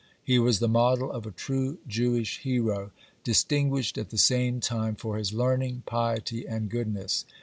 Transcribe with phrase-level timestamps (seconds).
[0.23, 2.89] He was the model of a true Jewish hero,
[3.23, 7.23] distinguished at the same time for his learning, piety, and goodness.